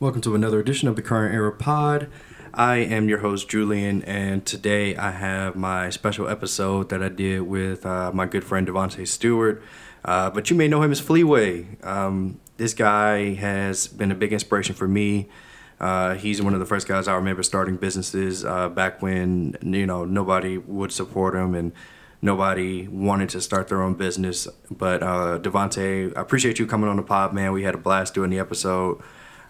[0.00, 2.08] Welcome to another edition of the Current Era Pod.
[2.54, 7.40] I am your host, Julian, and today I have my special episode that I did
[7.42, 9.60] with uh, my good friend Devonte Steward.
[10.04, 11.84] Uh, but you may know him as Fleeway.
[11.84, 15.28] Um, this guy has been a big inspiration for me.
[15.80, 19.84] Uh, he's one of the first guys I remember starting businesses uh, back when you
[19.84, 21.72] know nobody would support him and
[22.22, 24.46] nobody wanted to start their own business.
[24.70, 27.50] But uh, Devonte, I appreciate you coming on the pod, man.
[27.50, 29.02] We had a blast doing the episode.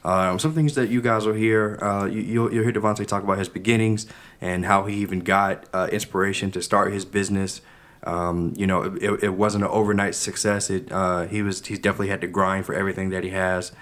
[0.08, 3.22] Um, some things that you guys will hear, uh, you, you'll, you'll hear Devonte talk
[3.22, 4.06] about his beginnings
[4.40, 7.60] and how he even got uh, inspiration to start his business.
[8.04, 10.70] Um, you know, it, it wasn't an overnight success.
[10.70, 13.72] It uh, he was he's definitely had to grind for everything that he has,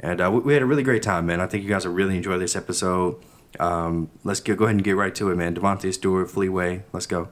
[0.00, 1.40] and uh, we, we, had a really great time, man.
[1.40, 3.22] I think you guys will really enjoy this episode.
[3.60, 5.54] Um, let's get, go ahead and get right to it, man.
[5.54, 7.28] Devonte Steward, Fleeway, let's go.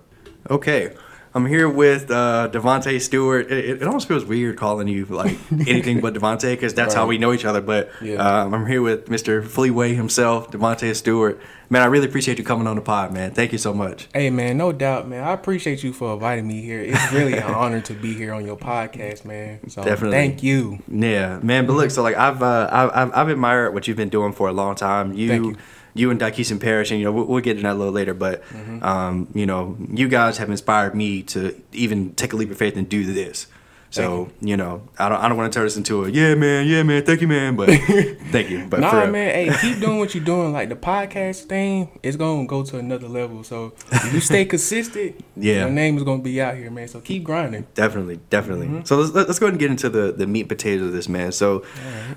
[0.49, 0.95] Okay,
[1.37, 3.51] I'm here with uh, Devonte Steward.
[3.51, 7.01] It, it, almost feels weird calling you like anything but Devonte because that's right.
[7.01, 7.61] how we know each other.
[7.61, 8.17] But yeah.
[8.17, 9.43] um, I'm here with Mr.
[9.43, 11.41] Fleeway himself, Devonte Steward.
[11.71, 13.33] Man, I really appreciate you coming on the pod, man.
[13.33, 14.07] Thank you so much.
[14.15, 15.25] Hey, man, no doubt, man.
[15.25, 16.81] I appreciate you for inviting me here.
[16.81, 19.69] It's really an honor to be here on your podcast, man.
[19.69, 20.17] So Definitely.
[20.17, 20.79] thank you.
[20.87, 21.67] Yeah, man.
[21.67, 24.53] But look, so like I've uh, I've I've admired what you've been doing for a
[24.53, 25.15] long time.
[25.15, 25.57] You.
[25.95, 26.19] You and
[26.51, 28.15] and Parrish, and you know we'll, we'll, get into that a little later.
[28.15, 28.83] But mm-hmm.
[28.83, 32.77] um, you know, you guys have inspired me to even take a leap of faith
[32.77, 33.47] and do this.
[33.95, 34.49] So you.
[34.51, 34.57] you.
[34.57, 37.05] know, I don't I don't want to turn this into a yeah man, yeah man,
[37.05, 37.69] thank you man, but
[38.33, 38.67] thank you.
[38.69, 40.53] But nah man, hey, keep doing what you're doing.
[40.53, 43.45] Like the podcast thing, it's gonna go to another level.
[43.45, 46.89] So if you stay consistent, yeah, your name is gonna be out here, man.
[46.89, 47.67] So keep grinding.
[47.75, 48.67] Definitely, definitely.
[48.67, 48.85] Mm-hmm.
[48.85, 51.09] So let's let's go ahead and get into the the meat and potatoes of this
[51.09, 51.31] man.
[51.31, 51.65] So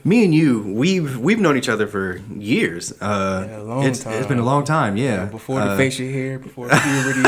[0.03, 2.91] me and you, we've we've known each other for years.
[2.99, 4.13] Uh, yeah, a long it's, time.
[4.13, 4.97] It's been a long time.
[4.97, 7.19] Yeah, yeah before the uh, facial hair, before puberty,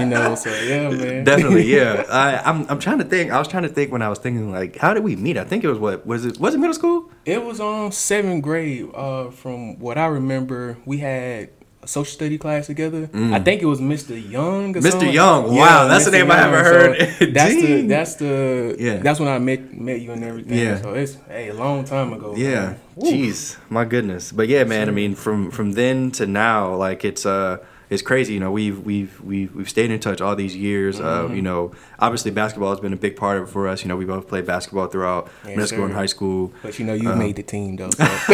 [0.00, 0.34] you know.
[0.34, 1.24] So yeah, man.
[1.24, 2.04] Definitely, yeah.
[2.10, 3.32] I, I'm I'm trying to think.
[3.32, 5.36] I was trying to think when I was thinking like, how did we meet?
[5.36, 6.38] I think it was what was it?
[6.38, 7.10] Was it middle school?
[7.24, 8.90] It was on seventh grade.
[8.94, 11.50] Uh, from what I remember, we had
[11.82, 13.06] a social study class together.
[13.06, 13.32] Mm.
[13.32, 14.10] I think it was Mr.
[14.30, 14.74] Young.
[14.74, 14.90] Mr.
[14.90, 15.12] Something.
[15.12, 15.54] Young.
[15.54, 16.06] Wow, yeah, that's Mr.
[16.06, 16.36] the name Young.
[16.36, 17.18] I haven't heard.
[17.18, 18.96] So that's the that's the yeah.
[18.98, 20.58] That's when I met met you and everything.
[20.58, 20.80] Yeah.
[20.80, 22.34] So it's hey a long time ago.
[22.36, 22.74] Yeah.
[22.98, 24.32] Jeez, my goodness.
[24.32, 24.88] But yeah, man.
[24.88, 27.58] I mean, from from then to now, like it's uh
[27.88, 28.34] it's crazy.
[28.34, 30.98] You know, we've we've we've we've stayed in touch all these years.
[30.98, 31.32] Mm-hmm.
[31.32, 33.82] Uh, you know, obviously basketball has been a big part of it for us.
[33.82, 36.52] You know, we both played basketball throughout yes, middle school and high school.
[36.62, 37.90] But you know, you uh, made the team though.
[37.90, 38.04] So.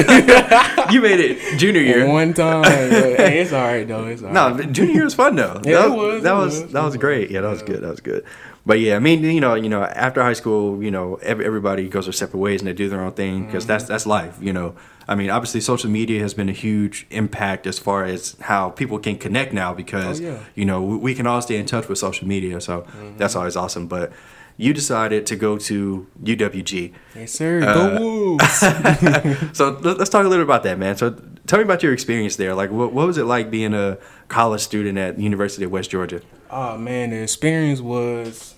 [0.90, 2.06] you made it junior year.
[2.08, 2.64] One time.
[2.64, 4.06] hey, it's all right though.
[4.06, 4.72] It's all no, right.
[4.72, 5.60] junior year was fun though.
[5.64, 6.22] yeah, that, it was.
[6.22, 7.30] That it was, was that was great.
[7.30, 7.82] Yeah, that was good.
[7.82, 8.24] That was good.
[8.64, 12.06] But yeah, I mean, you know, you know, after high school, you know, everybody goes
[12.06, 13.72] their separate ways and they do their own thing because mm-hmm.
[13.72, 14.38] that's that's life.
[14.40, 14.76] You know,
[15.08, 19.00] I mean, obviously, social media has been a huge impact as far as how people
[19.00, 20.38] can connect now because oh, yeah.
[20.54, 22.60] you know we, can all stay in touch with social media.
[22.60, 23.16] So mm-hmm.
[23.16, 23.88] that's always awesome.
[23.88, 24.12] But
[24.56, 26.92] you decided to go to UWG.
[27.16, 27.62] Yes, sir.
[27.62, 28.58] Uh, go Wolves.
[29.52, 30.96] so let's talk a little bit about that, man.
[30.96, 31.10] So
[31.48, 32.54] tell me about your experience there.
[32.54, 33.98] Like, what, what was it like being a
[34.28, 36.20] college student at University of West Georgia?
[36.52, 38.54] Oh man, the experience was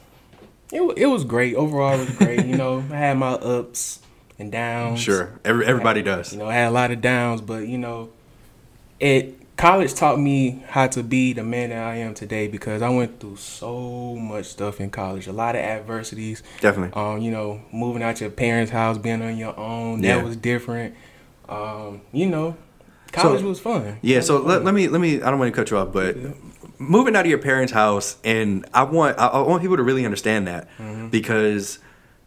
[0.72, 0.82] it.
[0.98, 1.54] It was great.
[1.54, 2.44] Overall, it was great.
[2.44, 4.00] you know, I had my ups
[4.38, 5.00] and downs.
[5.00, 6.32] Sure, Every, everybody had, does.
[6.32, 8.10] You know, I had a lot of downs, but you know,
[8.98, 12.88] it college taught me how to be the man that I am today because I
[12.88, 16.42] went through so much stuff in college, a lot of adversities.
[16.60, 17.00] Definitely.
[17.00, 20.16] Um, you know, moving out your parents' house, being on your own, yeah.
[20.16, 20.96] that was different.
[21.48, 22.56] Um, you know,
[23.12, 23.98] college so, was fun.
[24.02, 24.20] Yeah.
[24.20, 24.48] so fun.
[24.48, 25.22] Let, let me let me.
[25.22, 26.16] I don't want to cut you off, but.
[26.16, 26.30] Yeah.
[26.78, 30.04] Moving out of your parents' house, and I want I, I want people to really
[30.04, 31.08] understand that mm-hmm.
[31.08, 31.78] because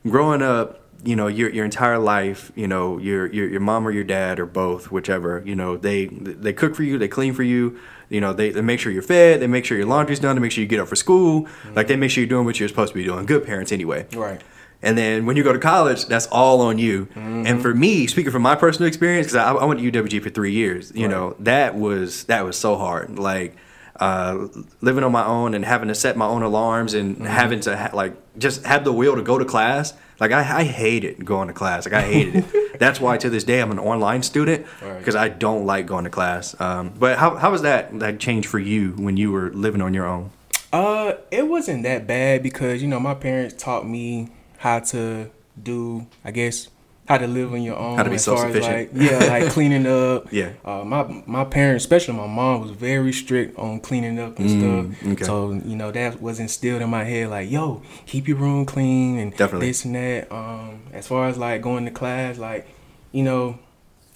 [0.06, 3.92] growing up, you know your your entire life you know your your your mom or
[3.92, 7.44] your dad or both whichever you know they they cook for you they clean for
[7.44, 10.36] you you know they, they make sure you're fed they make sure your laundry's done
[10.36, 11.74] they make sure you get up for school mm-hmm.
[11.76, 14.06] like they make sure you're doing what you're supposed to be doing good parents anyway
[14.14, 14.42] right
[14.82, 17.46] and then when you go to college that's all on you mm-hmm.
[17.46, 20.30] and for me speaking from my personal experience because I, I, went to uwg for
[20.30, 21.12] three years you right.
[21.12, 23.56] know that was that was so hard like
[24.00, 24.48] uh,
[24.82, 27.26] living on my own and having to set my own alarms and mm-hmm.
[27.26, 30.64] having to ha- like just have the will to go to class like I, I
[30.64, 31.86] hated going to class.
[31.86, 32.80] Like I hated it.
[32.80, 35.32] That's why to this day I'm an online student because right.
[35.32, 36.60] I don't like going to class.
[36.60, 39.94] Um, but how how was that that change for you when you were living on
[39.94, 40.32] your own?
[40.74, 45.30] Uh, it wasn't that bad because you know my parents taught me how to
[45.62, 46.70] do, I guess,
[47.08, 47.96] how to live on your own.
[47.96, 48.94] How to be self sufficient.
[48.94, 50.32] Like, yeah, like cleaning up.
[50.32, 50.52] Yeah.
[50.64, 54.94] Uh, my my parents, especially my mom, was very strict on cleaning up and mm,
[54.94, 55.14] stuff.
[55.14, 55.24] Okay.
[55.24, 59.20] So you know that was instilled in my head, like, yo, keep your room clean
[59.20, 59.68] and Definitely.
[59.68, 60.32] this and that.
[60.32, 62.68] Um, as far as like going to class, like,
[63.14, 63.58] you know,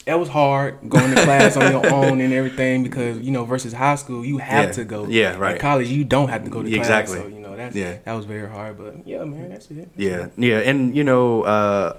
[0.06, 3.72] that was hard going to class on your own and everything because you know versus
[3.72, 4.72] high school you have yeah.
[4.72, 5.08] to go.
[5.08, 5.56] Yeah, right.
[5.56, 7.16] At college you don't have to go to exactly.
[7.16, 7.26] class.
[7.26, 8.00] So you know that's yeah.
[8.04, 8.78] that was very hard.
[8.78, 9.76] But yeah, man, that's it.
[9.78, 10.34] That's yeah, it.
[10.36, 11.44] yeah, and you know.
[11.44, 11.98] Uh,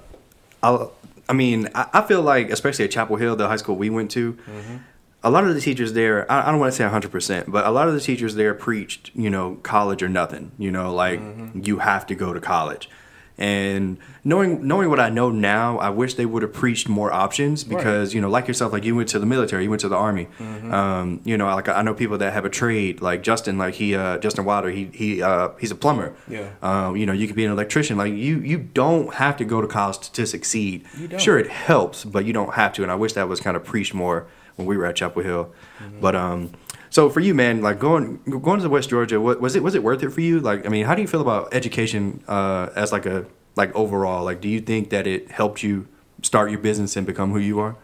[0.63, 0.93] I'll,
[1.29, 4.09] I mean, I, I feel like, especially at Chapel Hill, the high school we went
[4.11, 4.77] to, mm-hmm.
[5.23, 7.71] a lot of the teachers there, I, I don't want to say 100%, but a
[7.71, 10.51] lot of the teachers there preached, you know, college or nothing.
[10.57, 11.61] You know, like mm-hmm.
[11.63, 12.89] you have to go to college.
[13.37, 17.63] And knowing knowing what I know now, I wish they would have preached more options
[17.63, 19.95] because you know, like yourself, like you went to the military, you went to the
[19.95, 20.27] army.
[20.39, 23.95] Um, you know, like I know people that have a trade, like Justin, like he
[23.95, 26.15] uh, Justin Wilder, he he uh, he's a plumber.
[26.27, 26.49] Yeah.
[26.61, 27.97] Um, you know, you could be an electrician.
[27.97, 30.85] Like you you don't have to go to college to succeed.
[30.97, 31.19] You don't.
[31.19, 32.83] Sure, it helps, but you don't have to.
[32.83, 35.51] And I wish that was kind of preached more when we were at Chapel Hill.
[35.79, 36.01] Mm-hmm.
[36.01, 36.51] But um,
[36.93, 39.81] so for you, man, like going going to West Georgia, what, was it was it
[39.83, 40.39] worth it for you?
[40.39, 43.25] Like, I mean, how do you feel about education uh, as like a
[43.55, 44.23] like overall?
[44.23, 45.87] Like, do you think that it helped you
[46.21, 47.75] start your business and become who you are?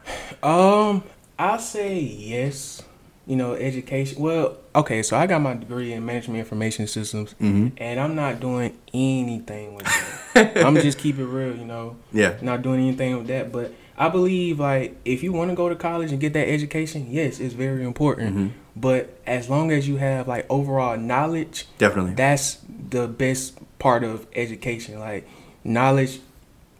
[0.43, 1.03] Um,
[1.39, 2.83] I say yes.
[3.25, 4.21] You know, education.
[4.21, 7.71] Well, okay, so I got my degree in management information systems, Mhm.
[7.77, 9.85] and I'm not doing anything with
[10.33, 10.57] that.
[10.65, 11.95] I'm just keep it real, you know.
[12.11, 12.35] Yeah.
[12.41, 15.75] Not doing anything with that, but I believe like if you want to go to
[15.75, 18.35] college and get that education, yes, it's very important.
[18.35, 18.49] Mhm.
[18.75, 22.13] But as long as you have like overall knowledge, Definitely.
[22.15, 22.59] that's
[22.89, 24.99] the best part of education.
[24.99, 25.27] Like
[25.65, 26.21] knowledge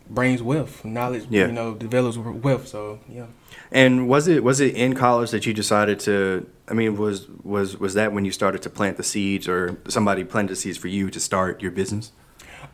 [0.10, 0.84] brings wealth.
[0.86, 1.48] Knowledge, Yeah.
[1.48, 2.68] you know, develops wealth.
[2.70, 3.26] So yeah.
[3.72, 6.48] And was it was it in college that you decided to?
[6.70, 10.24] I mean, was was was that when you started to plant the seeds, or somebody
[10.24, 12.12] planted the seeds for you to start your business?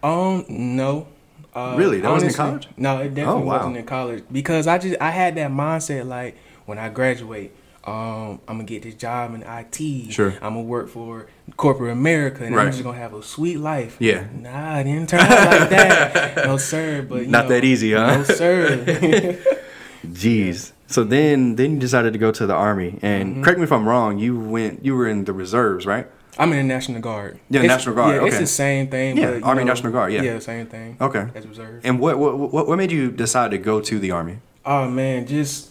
[0.03, 1.07] Um, no.
[1.55, 2.01] Uh, Really?
[2.01, 2.67] That wasn't in college?
[2.77, 3.57] No, it definitely Oh, wow.
[3.59, 6.35] wasn't in college because I just I had that mindset like
[6.65, 7.51] when I graduate,
[7.85, 10.11] um, I'm gonna get this job in IT.
[10.11, 10.31] Sure.
[10.41, 12.65] I'm gonna work for corporate America, and Right.
[12.65, 13.95] I'm just gonna have a sweet life.
[13.99, 14.25] Yeah.
[14.37, 15.29] Nah, it didn't turn out
[15.61, 16.45] like that.
[16.45, 18.17] No sir, but you Not know, that easy, huh?
[18.17, 19.37] No sir.
[20.07, 20.71] Jeez.
[20.87, 23.43] So then then you decided to go to the army, and Mm-hmm.
[23.43, 24.19] correct me if I'm wrong.
[24.19, 26.07] You went you were in the reserves, right?
[26.37, 27.39] I'm in the National Guard.
[27.49, 29.17] Yeah, It's- National Guard, Yeah, it's the same thing.
[29.17, 30.21] Yeah, but, Army know, National Guard, yeah.
[30.21, 30.97] Yeah, same thing.
[30.99, 31.25] Okay.
[31.33, 31.81] As reserve.
[31.85, 34.37] And what what what made you decide to go to the army?
[34.65, 35.69] Oh man, just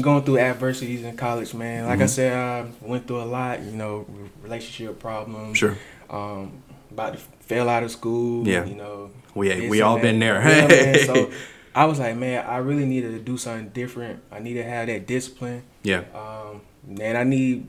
[0.00, 1.86] going through adversities in college, man.
[1.86, 3.62] Like I said, I went through a lot.
[3.62, 4.06] You know,
[4.42, 5.58] relationship problems.
[5.58, 5.76] Sure.
[6.10, 8.46] Um, about to fail out of school.
[8.46, 8.64] Yeah.
[8.64, 9.10] You know.
[9.34, 10.02] We we all that.
[10.02, 10.40] been there.
[10.46, 10.98] Yeah, man.
[11.06, 11.30] So
[11.74, 14.20] I was like, man, I really needed to do something different.
[14.30, 15.62] I need to have that discipline.
[15.82, 16.60] yeah, Um,
[17.00, 17.66] and I need,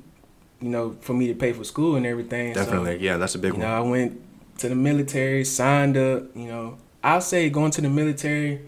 [0.63, 2.53] you know, for me to pay for school and everything.
[2.53, 2.97] So, definitely.
[3.05, 3.67] Yeah, that's a big you one.
[3.67, 4.19] know, I went
[4.59, 6.23] to the military, signed up.
[6.35, 8.61] You know, I'll say going to the military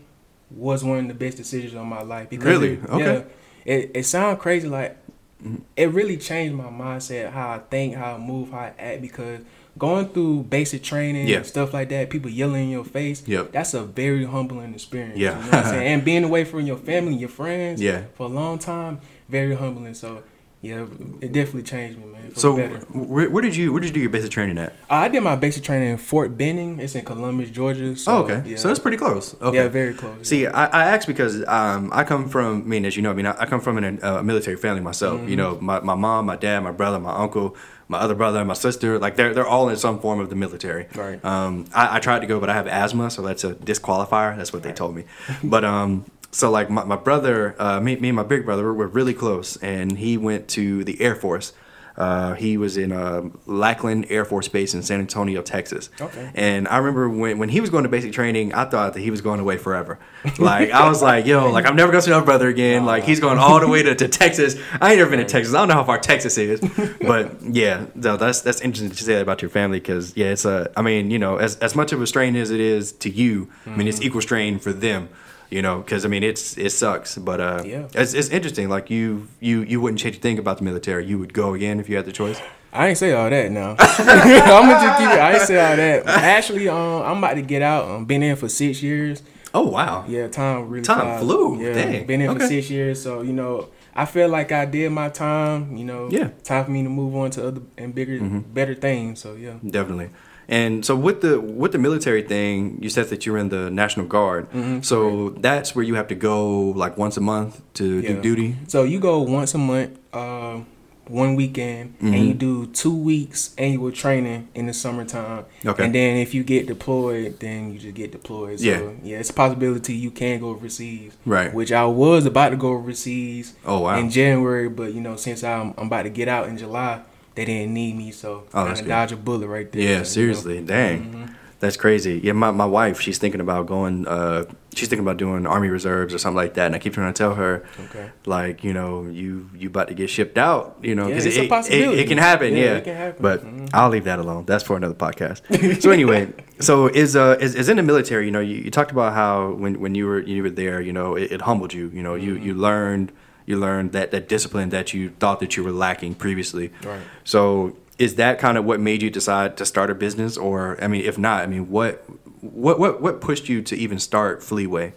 [0.51, 2.29] was one of the best decisions of my life.
[2.29, 2.73] Because Really?
[2.73, 3.25] It, Okay.
[3.65, 4.67] Yeah, it it sounds crazy.
[4.67, 4.97] Like
[5.43, 5.61] Mhm.
[5.75, 9.01] it really changed my mindset, how I think, how I move, how I act.
[9.01, 9.39] Because
[9.77, 11.37] going through basic training Yeah.
[11.37, 13.23] and stuff like that, people yelling in your face.
[13.25, 13.51] Yep.
[13.51, 15.17] That's a very humbling experience.
[15.17, 15.31] Yeah.
[15.31, 15.87] You know what I'm saying?
[15.93, 17.81] And being away from your family, your friends.
[17.81, 18.01] Yeah.
[18.17, 18.99] For a long time,
[19.29, 19.93] very humbling.
[19.93, 20.23] So.
[20.65, 20.87] Yeah,
[21.21, 22.35] it definitely changed me, man.
[22.35, 24.73] So where, where did you where did you do your basic training at?
[24.89, 26.79] Uh, I did my basic training in Fort Benning.
[26.79, 27.95] It's in Columbus, Georgia.
[27.95, 28.49] So, oh, okay.
[28.49, 28.57] Yeah.
[28.57, 29.39] So that's pretty close.
[29.39, 29.57] Okay.
[29.57, 30.27] Yeah, very close.
[30.27, 33.13] See, I, I asked because um, I come from, I mean, as you know, I
[33.13, 35.19] mean, I, I come from an, a military family myself.
[35.19, 35.29] Mm-hmm.
[35.29, 37.55] You know, my, my mom, my dad, my brother, my uncle,
[37.87, 40.87] my other brother, my sister, like they're they're all in some form of the military.
[40.95, 41.23] Right.
[41.23, 44.35] Um, I, I tried to go, but I have asthma, so that's a disqualifier.
[44.35, 45.03] That's what they told me.
[45.43, 48.87] But um, so like my, my brother, uh, me, me and my big brother, we're,
[48.87, 51.53] really close, and he went to the Air Force.
[51.95, 55.89] Uh, he was in uh, Lackland Air Force Base in San Antonio, Texas.
[55.99, 56.29] Okay.
[56.35, 59.11] And I remember when, when he was going to basic training, I thought that he
[59.11, 59.97] was going away forever.
[60.37, 62.83] Like I was like, yo, like I'm never going to see my brother again.
[62.85, 64.57] Like he's going all the way to, to Texas.
[64.81, 65.53] I ain't never been to Texas.
[65.53, 66.59] I don't know how far Texas is,
[67.01, 70.43] but yeah, no, that's that's interesting to say that about your family because yeah, it's
[70.43, 70.69] a.
[70.75, 73.49] I mean, you know, as as much of a strain as it is to you,
[73.65, 75.07] I mean, it's equal strain for them.
[75.51, 77.87] You know, because I mean, it's it sucks, but uh, Yeah.
[77.93, 78.67] it's it's interesting.
[78.69, 81.05] Like you you you wouldn't change a thing about the military.
[81.05, 82.41] You would go again if you had the choice.
[82.73, 83.75] I ain't say all that now.
[83.79, 85.19] I'm gonna just keep it.
[85.19, 86.07] I ain't say all that.
[86.07, 87.87] Actually, um, I'm about to get out.
[87.89, 89.23] Um, been in for six years.
[89.53, 90.03] Oh wow.
[90.07, 91.19] Yeah, time really Time flies.
[91.21, 91.61] flew.
[91.63, 92.05] Yeah, Dang.
[92.05, 93.01] been in for six years.
[93.01, 95.77] So you know, I feel like I did my time.
[95.77, 96.29] You know, Yeah.
[96.43, 98.39] Time for me to move on to other and bigger, Mm-hmm.
[98.53, 99.21] better things.
[99.21, 99.53] So yeah.
[99.65, 100.09] Definitely.
[100.47, 104.05] And so with the with the military thing, you said that you're in the National
[104.05, 104.49] Guard.
[104.51, 104.81] Mm-hmm.
[104.81, 108.55] So that's where you have to go like once a month to do duty.
[108.67, 110.67] So you go once a month, um,
[111.07, 112.13] one weekend, Mhm.
[112.15, 115.45] and you do two weeks annual training in the summertime.
[115.63, 115.85] Okay.
[115.85, 118.59] And then if you get deployed, then you just get deployed.
[118.59, 118.81] So, Yeah.
[119.03, 121.11] yeah, it's a possibility you can go overseas.
[121.23, 121.53] Right.
[121.53, 123.97] Which I was about to go overseas Oh wow.
[123.99, 127.01] in January, but you know, since I'm I'm about to get out in July,
[127.35, 129.81] they didn't need me, so Oh, I dodge a bullet right there.
[129.81, 130.03] yeah, you know.
[130.03, 130.61] seriously.
[130.61, 131.03] Dang.
[131.13, 131.29] Mhm.
[131.61, 132.19] That's crazy.
[132.21, 134.05] Yeah, my, my wife, she's thinking about going.
[134.07, 134.43] Uh,
[134.75, 136.65] she's thinking about doing army reserves or something like that.
[136.67, 138.09] And I keep trying to tell her, Okay.
[138.25, 140.77] like, you know, you you about to get shipped out.
[140.83, 142.01] You know, because it's it, a it- possibility.
[142.01, 142.53] It, can happen.
[142.55, 143.21] Yeah, Yeah, it can happen.
[143.21, 143.69] But Mhm.
[143.73, 144.43] I'll leave that alone.
[144.45, 145.81] That's for another podcast.
[145.81, 146.27] so anyway,
[146.59, 148.25] so is uh is, is in the military.
[148.25, 150.91] You know, you, you talked about how when, when you were you were there, you
[150.93, 151.89] know, it, it humbled you.
[151.93, 152.45] You know, you Mm-hmm.
[152.47, 153.11] you learned
[153.45, 156.71] you learned that that discipline that you thought that you were lacking previously.
[156.83, 157.01] Right.
[157.23, 160.87] So is that kind of what made you decide to start a business, or I
[160.87, 162.03] mean, if not, I mean, what
[162.41, 164.93] what what what pushed you to even start Fleeway?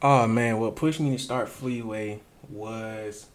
[0.00, 2.18] Oh man, what pushed me to start Fleeway
[2.50, 3.26] was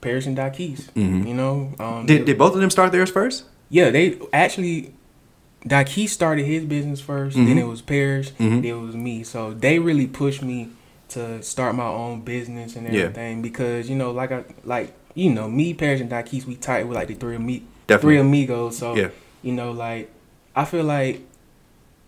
[0.00, 0.90] Parrish and Dakis.
[0.94, 1.26] Mhm.
[1.28, 3.44] You know, um, Did did both of them start theirs first?
[3.70, 4.92] yeah, they actually
[5.64, 7.46] Dakis started his business 1st Mhm.
[7.46, 8.30] Then it was Parrish.
[8.32, 8.62] Mhm.
[8.62, 9.22] Then it was me.
[9.22, 10.70] So they really pushed me
[11.14, 13.02] to start my own business and Yeah.
[13.02, 16.86] everything because you know, like I like you know, me, Parrish and Dakis, we tight
[16.88, 18.16] with like the three of me, Definitely.
[18.16, 18.78] three amigos.
[18.78, 19.08] So Yeah.
[19.42, 20.10] you know, like
[20.56, 21.20] I feel like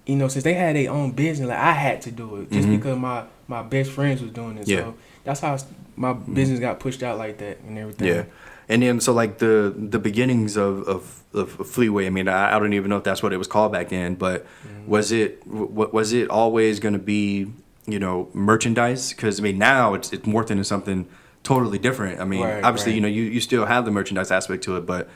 [0.06, 2.68] you know, since they had their own business, like I had to do it just
[2.68, 2.76] Mhm.
[2.76, 4.68] because my my best friends was doing it.
[4.68, 4.78] Yeah.
[4.80, 4.90] Mm-hmm.
[4.90, 5.56] So that's how
[5.96, 8.08] my business got pushed out like that and everything.
[8.08, 8.24] Yeah.
[8.68, 12.06] And then so like the the beginnings of of, of Fleeway.
[12.06, 14.14] I mean, I, I don't even know if that's what it was called back then,
[14.14, 14.46] but
[14.86, 17.48] was it w- was it always going to be
[17.86, 19.12] you know merchandise?
[19.12, 21.06] Because I mean now it's it's morphed into something
[21.42, 22.20] totally different.
[22.20, 22.96] I mean, Right, obviously right.
[22.96, 25.08] you know you, you still have the merchandise aspect to it, but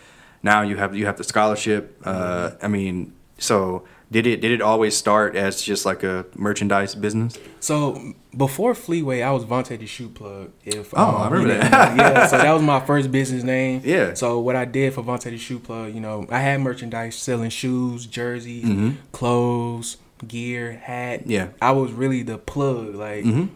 [0.42, 2.00] now you have you have the scholarship.
[2.04, 2.64] Uh, Mm-hmm.
[2.64, 7.36] I mean, so did it did it always start as just like a merchandise business?
[7.60, 10.50] So before Fleeway, I was Vontae the Shoe Plug.
[10.64, 11.96] If Oh, I remember you that.
[11.96, 13.82] yeah, so that was my first business name.
[13.84, 14.14] Yeah.
[14.14, 17.50] So what I did for Vontae the Shoe Plug, you know, I had merchandise selling
[17.50, 18.96] shoes, jerseys, Mhm.
[19.12, 19.96] clothes,
[20.26, 21.26] gear, hat.
[21.26, 21.48] Yeah.
[21.62, 23.24] I was really the plug, like.
[23.24, 23.50] Mhm.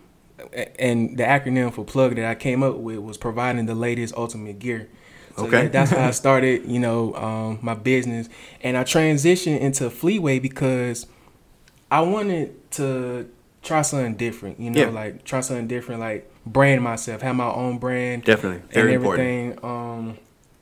[0.78, 4.58] And the acronym for plug that I came up with was providing the latest ultimate
[4.58, 4.88] gear.
[5.36, 5.68] So Okay.
[5.68, 8.28] that's how I started, you know, um, my business,
[8.60, 11.06] and I transitioned into Fleeway because
[11.90, 13.28] I wanted to
[13.62, 14.88] try something different, you know, Yeah.
[14.88, 19.28] like try something different, like brand myself, have my own brand, Definitely, very and important.
[19.28, 19.58] everything.
[19.64, 20.18] Um,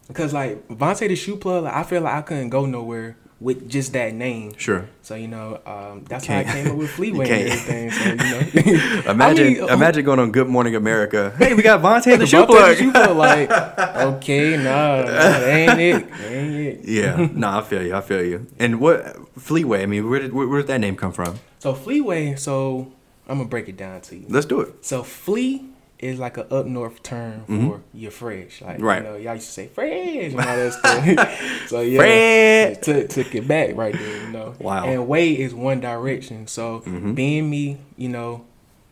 [0.09, 3.69] because like Vontae the shoe plug, like, I feel like I couldn't go nowhere with
[3.69, 4.53] just that name.
[4.57, 4.89] Sure.
[5.03, 7.91] So you know, um, that's You how I came up with You Fleeway and everything.
[7.91, 11.35] So you know, Imagine, I mean, uh, imagine going on Good Morning America.
[11.41, 12.77] Hey, we got Vontae the shoe plug.
[12.77, 16.85] shoe plug, like, okay, nah, that ain't it, that ain't it.
[16.85, 17.95] yeah, no, I feel you.
[17.95, 18.47] I feel you.
[18.59, 19.05] And what
[19.39, 19.83] Fleeway?
[19.83, 21.39] I mean, where did where, where did that name come from?
[21.61, 22.93] So Fleeway, so
[23.27, 24.27] I'm gonna break it down to you.
[24.29, 24.85] Let's do it.
[24.85, 25.70] So flea
[26.01, 28.63] is like a up north term for you're fresh.
[28.63, 29.03] Like Right.
[29.03, 31.69] you know, y'all used to say fresh and all that stuff.
[31.69, 32.83] so yeah, Fred.
[32.83, 34.55] took took it back right there, you know.
[34.59, 34.87] Wow.
[34.87, 36.47] And way is one direction.
[36.47, 37.15] So Mhm.
[37.15, 38.45] being me, you know,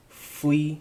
[0.09, 0.81] flea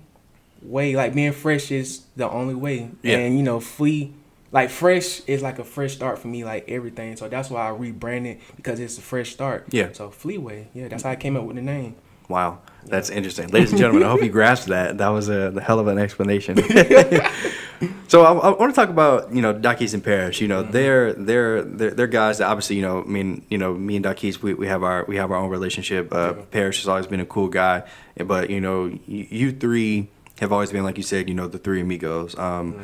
[0.62, 2.90] way like being fresh is the only way.
[3.04, 3.18] Yeah.
[3.18, 4.14] And you know, flea
[4.52, 7.16] like fresh is like a fresh start for me, like everything.
[7.18, 9.66] So that's why I rebranded because it's a fresh start.
[9.72, 9.90] Yeah.
[9.92, 11.96] So Fleeway, yeah, that's how I came up with the name.
[12.30, 14.04] Wow, that's interesting, ladies and gentlemen.
[14.04, 14.98] I hope you grasped that.
[14.98, 16.58] That was a the hell of an explanation.
[18.08, 20.42] so I, I want to talk about you know Dakis and Parrish.
[20.42, 23.74] You know they're they're they're they're guys that obviously you know I mean you know
[23.74, 26.14] me and Dakis we, we have our we have our own relationship.
[26.14, 26.44] Uh, Yeah.
[26.52, 27.84] Parrish has always been a cool guy,
[28.18, 31.58] but you know you, you three have always been like you said you know the
[31.58, 32.38] three amigos.
[32.38, 32.82] Um,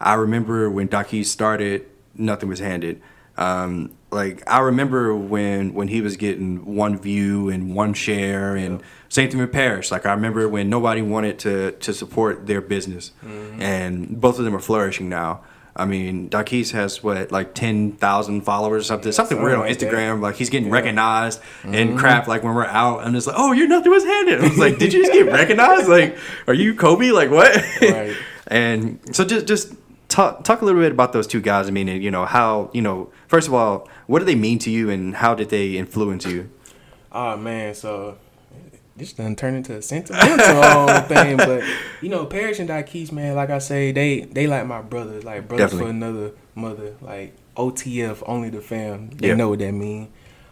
[0.00, 3.00] I remember when Dakis started, nothing was handed.
[3.38, 8.82] Um, like I remember when when he was getting one view and one share, and
[9.08, 9.90] same thing with Parrish.
[9.90, 13.12] Like I remember when nobody wanted to to support their business,
[13.58, 15.42] and both of them are flourishing now.
[15.78, 19.68] I mean, Dakis has what like ten thousand followers or something, something something weird on.
[19.68, 20.22] Instagram.
[20.22, 20.74] Like he's getting Yeah.
[20.74, 22.26] recognized and crap.
[22.28, 24.40] Like when we're out, I'm just like, oh, you're nothing was handed.
[24.40, 25.88] I was like, did you just get recognized?
[25.88, 26.16] Like,
[26.46, 27.10] are you Kobe?
[27.10, 27.54] Like what?
[27.82, 28.16] Right.
[28.48, 29.74] And so just just
[30.16, 31.68] talk talk a little bit about those two guys.
[31.68, 34.58] I mean, and, you know how you know first of all, what do they mean
[34.60, 36.50] to you, and how did they influence you?
[37.12, 38.16] Oh man, so
[38.96, 41.62] this done turned into a sentimental whole thing, but
[42.00, 45.46] you know, Parrish and Dakis, man, like I say, they they like my brothers, like
[45.48, 45.84] brothers Definitely.
[45.86, 49.10] for another mother, like OTF, only the fam.
[49.10, 49.34] They Yeah.
[49.34, 50.08] know what that mean.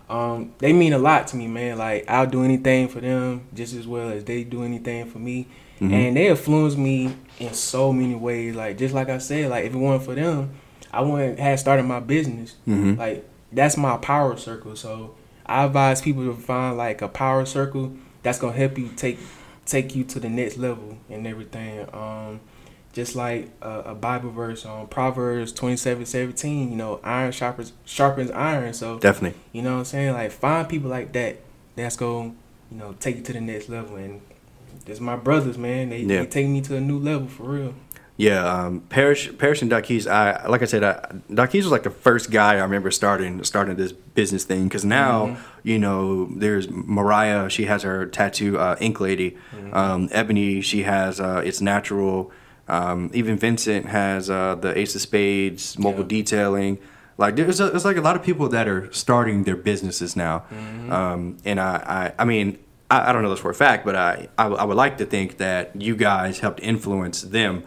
[0.08, 1.78] Um, they mean a lot to me, man.
[1.78, 5.46] Like I'll do anything for them just as well as they do anything for me,
[5.80, 5.92] Mhm.
[5.92, 8.54] and they influence me in so many ways.
[8.54, 10.50] Like just like I said, like if it weren't for them,
[10.92, 12.56] I wouldn't have started my business.
[12.68, 12.98] Mhm.
[12.98, 14.76] Like that's my power circle.
[14.76, 15.12] So
[15.46, 17.92] I advise people to find like a power circle
[18.22, 19.18] that's gonna help you take
[19.66, 21.86] take you to the next level and everything.
[21.94, 22.40] Um,
[22.94, 26.70] just like a, a Bible verse on Proverbs twenty seven seventeen.
[26.70, 28.72] You know, iron sharpens sharpens iron.
[28.72, 29.38] So Definitely.
[29.52, 30.14] you know what I'm saying.
[30.14, 31.40] Like find people like that.
[31.76, 32.32] That's gonna
[32.70, 33.96] you know take you to the next level.
[33.96, 34.20] And
[34.86, 35.90] it's my brothers, man.
[35.90, 36.20] They, Yeah.
[36.20, 37.74] they take me to a new level for real.
[38.16, 40.06] Yeah, um, Parrish, Parrish and Dakis.
[40.08, 43.74] I like I said, I, Dakis was like the first guy I remember starting starting
[43.74, 44.64] this business thing.
[44.68, 45.42] Because now, Mm-hmm.
[45.68, 47.48] you know, there's Mariah.
[47.50, 49.36] She has her tattoo, uh, Ink Lady.
[49.52, 49.74] Mm-hmm.
[49.74, 52.30] Um, Ebony, she has uh, it's natural.
[52.68, 56.08] Um, even Vincent has uh, the Ace of Spades, mobile Yeah.
[56.08, 56.78] detailing.
[57.18, 60.44] Like there's, a, there's like a lot of people that are starting their businesses now,
[60.52, 60.92] Mm-hmm.
[60.92, 62.58] um, and I, I, I mean,
[62.90, 65.04] I, I don't know this for a fact, but I, I, I would like to
[65.06, 67.64] think that you guys helped influence them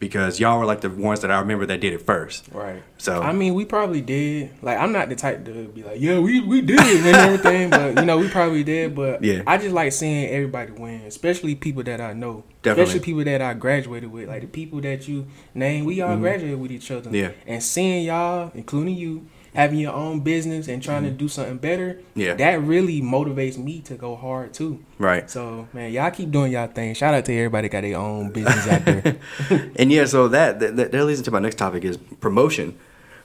[0.00, 2.48] because y'all were like the ones that I remember that did it first.
[2.50, 2.82] Right.
[2.98, 4.50] So I mean, we probably did.
[4.62, 7.98] Like, I'm not the type to be like, yeah, we, we did and everything, but
[7.98, 8.94] you know, we probably did.
[8.96, 9.42] But Yeah.
[9.46, 12.82] I just like seeing everybody win, especially people that I know, Definitely.
[12.82, 15.84] especially people that I graduated with, like the people that you name.
[15.84, 17.10] We all graduated with each other.
[17.10, 17.14] Mm-hmm.
[17.14, 17.30] Yeah.
[17.46, 21.94] And seeing y'all, including you, having your own business and trying to do something better.
[21.94, 22.20] Mm-hmm.
[22.20, 22.34] Yeah.
[22.34, 24.84] That really motivates me to go hard too.
[24.98, 25.28] right.
[25.28, 26.94] So man, y'all keep doing y'all thing.
[26.94, 29.18] Shout out to everybody got their own business out there.
[29.76, 32.78] and yeah, so that, that that leads into my next topic is promotion.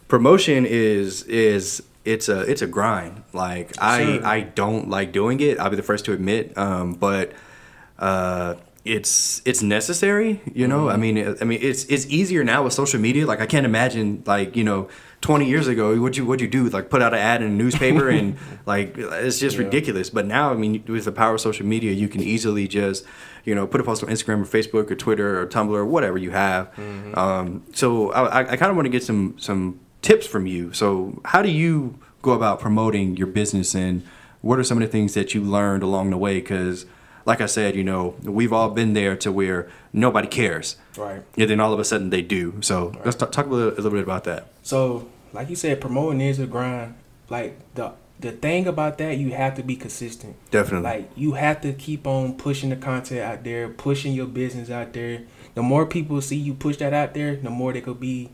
[0.07, 3.23] Promotion is is it's a it's a grind.
[3.33, 4.25] Like I Sure.
[4.25, 5.59] I don't like doing it.
[5.59, 6.57] I'll be the first to admit.
[6.57, 7.33] Um, but
[7.99, 10.41] uh, it's it's necessary.
[10.53, 13.25] You know, I mean, I mean, it's it's easier now with social media.
[13.25, 14.89] Like I can't imagine like you know.
[15.25, 16.69] 20 years ago what you what you do?
[16.69, 19.63] Like put out an ad in a newspaper and like it's just Yeah.
[19.63, 20.11] ridiculous.
[20.11, 23.03] But now i mean with the power of social media you can easily just
[23.43, 26.19] you know put a post on instagram or facebook or twitter or tumblr or whatever
[26.19, 26.63] you have.
[27.17, 30.71] Um, so i, I kind of want to get some some tips from you.
[30.73, 34.03] So how do you go about promoting your business and
[34.41, 36.35] what are some of the things that you learned along the way?
[36.39, 36.85] Because
[37.25, 40.67] like i said you know we've all been there to where nobody cares.
[40.95, 41.23] Right.
[41.35, 42.43] and then all of a sudden they do.
[42.61, 44.41] So let's talk, talk a, little, a little bit about that.
[44.61, 46.95] So, like you said, promoting is a grind.
[47.29, 50.35] Like the the thing about that, you have to be consistent.
[50.49, 54.69] definitely Like you have to keep on pushing the content out there, pushing your business
[54.69, 55.21] out there.
[55.53, 58.29] The more people see you push that out there, the more they could be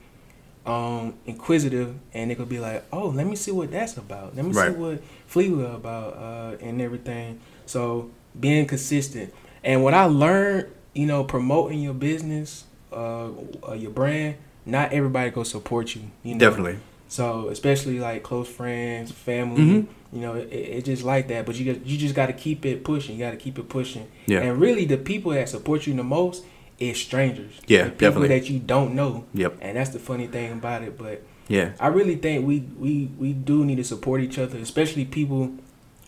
[0.65, 4.35] um inquisitive and they could be like, "Oh, let me see what that's about.
[4.35, 4.71] Let me Right.
[4.71, 9.33] see what Fleetwood about uh and everything." So, being consistent.
[9.63, 13.29] And what I learned, you know, promoting your business, uh,
[13.67, 16.39] uh your brand, not everybody go support you, you know.
[16.39, 16.77] definitely
[17.11, 19.85] So especially like close friends, family, Mhm.
[20.13, 21.45] you know, it, it just like that.
[21.45, 23.17] But you got, you just got to keep it pushing.
[23.17, 24.07] You got to keep it pushing.
[24.27, 24.39] Yeah.
[24.39, 26.45] And really, the people that support you the most
[26.79, 27.51] is strangers.
[27.67, 28.27] Yeah, people definitely.
[28.29, 29.25] that you don't know.
[29.33, 29.57] Yep.
[29.59, 30.97] And that's the funny thing about it.
[30.97, 35.03] But yeah I really think we we we do need to support each other, especially
[35.03, 35.51] people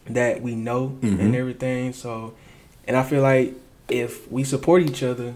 [0.10, 1.19] that we know Mhm.
[1.19, 1.91] and everything.
[1.91, 2.34] So,
[2.88, 3.56] and I feel like
[3.89, 5.34] if we support each other,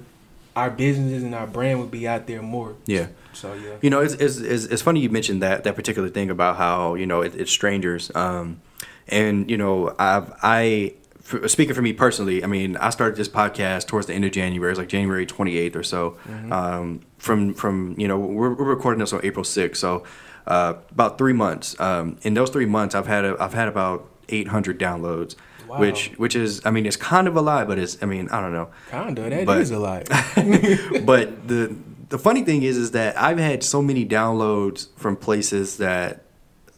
[0.57, 2.71] our businesses and our brand would be out there more.
[2.85, 3.75] yeah So yeah.
[3.83, 6.95] You know, it's, it's, it's, it's funny you mentioned that that particular thing about how
[6.95, 8.03] you know it, it's strangers.
[8.15, 8.45] Um,
[9.07, 10.93] and you know, I've I
[11.31, 12.43] f- speaking for me personally.
[12.43, 14.71] I mean, I started this podcast towards the end of January.
[14.71, 16.17] It's like January twenty eighth or so.
[16.51, 20.03] Um, from from you know, we're, we're recording this on April sixth, so
[20.47, 21.79] uh, about three months.
[21.79, 25.35] Um, in those three months, I've had a, I've had about eight hundred downloads.
[25.67, 25.79] Wow.
[25.79, 28.39] Which, which is, I mean, it's kind of a lie, but it's, I mean, I
[28.41, 28.69] don't know.
[28.89, 29.29] Kinda.
[29.45, 30.03] That is But- a lie.
[31.05, 31.75] but the
[32.09, 36.23] the funny thing is is that I've had so many downloads from places that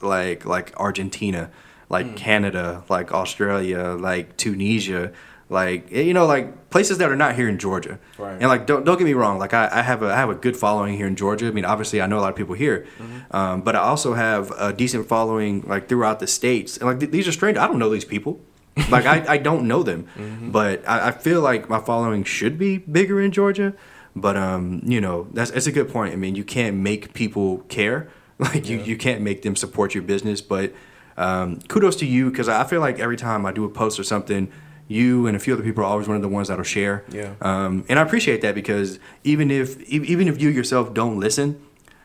[0.02, 1.52] like like Argentina,
[1.89, 2.15] like Hmm.
[2.15, 5.12] Canada, like Australia, like Tunisia,
[5.49, 7.99] like you know like places that are not here in Georgia.
[8.17, 8.34] Right.
[8.39, 10.36] And like don't don't get me wrong, like I, I have a I have a
[10.36, 11.47] good following here in Georgia.
[11.47, 13.36] I mean obviously I know a lot of people here, Mm-hmm.
[13.36, 16.78] um, but I also have a decent following like throughout the states.
[16.78, 17.58] And like th- these are strange.
[17.58, 18.39] I don't know these people.
[18.89, 20.51] Like I, I don't know them, Mm-hmm.
[20.51, 23.73] but I, I feel like my following should be bigger in Georgia.
[24.15, 26.13] But um, you know, that's it's a good point.
[26.13, 28.09] I mean, you can't make people care.
[28.39, 28.85] Like you, Yeah.
[28.85, 30.39] you can't make them support your business.
[30.39, 30.73] But
[31.17, 34.03] um, kudos to you because I feel like every time I do a post or
[34.05, 34.49] something,
[34.87, 37.03] you and a few other people are always one of the ones that'll share.
[37.09, 37.33] Yeah.
[37.41, 41.59] Um, and I appreciate that because even if even if you yourself don't listen,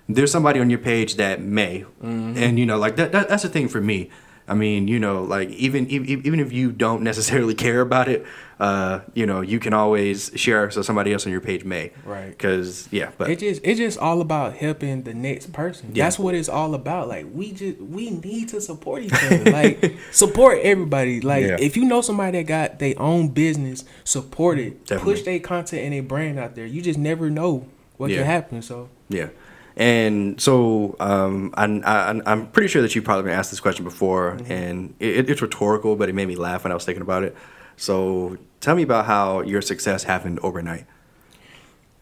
[0.08, 2.37] there's somebody on your page that may, Mm-hmm.
[2.37, 3.28] and you know, like that, that.
[3.28, 4.10] That's the thing for me.
[4.46, 8.26] I mean, you know, like even even if you don't necessarily care about it,
[8.61, 11.92] uh, you know, you can always share so somebody else on your page may.
[12.04, 12.28] Right.
[12.28, 15.92] Because yeah, but it just it's just all about helping the next person.
[15.94, 16.04] Yeah.
[16.04, 17.09] That's what it's all about.
[17.09, 19.44] Like we just we need to support each other.
[19.50, 21.22] like support everybody.
[21.22, 21.57] Like Yeah.
[21.59, 24.85] if you know somebody that got their own business, support it.
[24.87, 25.14] Definitely.
[25.14, 26.66] Push their content and their brand out there.
[26.66, 28.18] You just never know what Yeah.
[28.18, 28.62] can happen.
[28.62, 29.28] So Yeah.
[29.76, 33.84] And so um, I'm, I, I'm pretty sure that you've probably been asked this question
[33.84, 37.24] before, and it, it's rhetorical, but it made me laugh when I was thinking about
[37.24, 37.37] it.
[37.76, 40.87] So tell me about how your success happened overnight.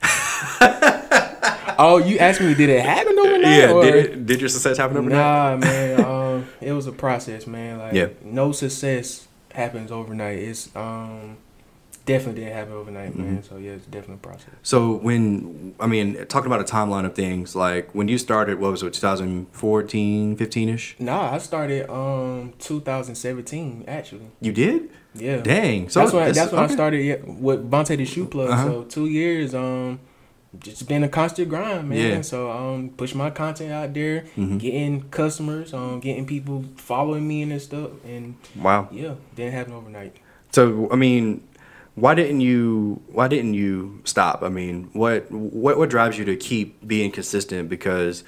[1.79, 3.71] Oh, you asked me did it happen overnight?
[3.71, 5.17] or- did, it, did your success happen overnight?
[5.19, 6.05] Nah, man.
[6.05, 7.79] Um, it was a process, man.
[7.79, 8.09] Like, Yeah.
[8.23, 10.39] no success happens overnight.
[10.39, 11.39] It's um,
[12.07, 13.23] definitely didn't happen overnight, Mm-hmm.
[13.35, 13.43] man.
[13.43, 14.51] So yeah, it's definitely a process.
[14.63, 18.71] So when I mean talking about a timeline of things, like when you started, what
[18.73, 20.97] was it, 2014, 15 ish?
[20.99, 24.27] Nah, I started um 2017 actually.
[24.41, 24.91] You did?
[25.15, 25.39] Yeah.
[25.39, 25.89] Dang.
[25.89, 26.73] So that's when it's- that's when okay.
[26.73, 28.51] I started yeah, with Vontae the shoe plug.
[28.51, 28.65] Uh-huh.
[28.65, 30.01] So two years, um,
[30.59, 31.99] just been a constant grind, man.
[31.99, 32.21] Yeah.
[32.23, 34.59] So um, push my content out there, Mhm.
[34.59, 38.89] getting customers, um, getting people following me and this stuff, and Wow.
[38.93, 40.15] yeah, didn't happen overnight.
[40.51, 41.43] So I mean,
[41.95, 44.43] why didn't you why didn't you stop?
[44.43, 47.69] I mean, what what what drives you to keep being consistent?
[47.69, 48.25] Because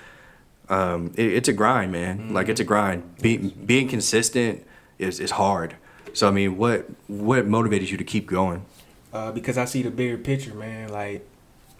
[0.68, 2.32] um, it, it's a grind, man.
[2.34, 3.18] Like it's a grind.
[3.18, 4.66] Be, being consistent
[4.98, 5.76] is is hard.
[6.12, 8.64] So I mean, what what motivated you to keep going?
[9.12, 10.88] Uh, because I see the bigger picture, man.
[10.90, 11.26] Like,